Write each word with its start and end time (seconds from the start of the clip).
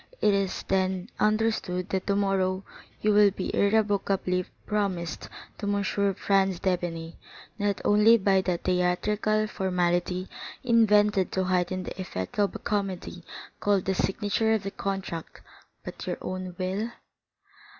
It 0.19 0.33
is 0.33 0.63
then 0.67 1.11
understood 1.19 1.89
that 1.89 2.07
tomorrow 2.07 2.63
you 3.01 3.13
will 3.13 3.29
be 3.29 3.55
irrevocably 3.55 4.47
promised 4.65 5.29
to 5.59 5.71
M. 5.71 5.83
Franz 6.15 6.59
d'Épinay, 6.59 7.17
not 7.59 7.81
only 7.85 8.17
by 8.17 8.41
that 8.41 8.63
theatrical 8.63 9.45
formality 9.45 10.27
invented 10.63 11.31
to 11.33 11.43
heighten 11.43 11.83
the 11.83 12.01
effect 12.01 12.39
of 12.39 12.55
a 12.55 12.57
comedy 12.57 13.23
called 13.59 13.85
the 13.85 13.93
signature 13.93 14.55
of 14.55 14.63
the 14.63 14.71
contract, 14.71 15.41
but 15.83 16.07
your 16.07 16.17
own 16.21 16.55
will?" 16.57 16.89